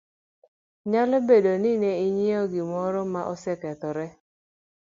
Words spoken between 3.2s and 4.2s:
osekethore,